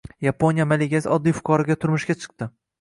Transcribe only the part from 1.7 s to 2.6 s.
turmushga chiqdi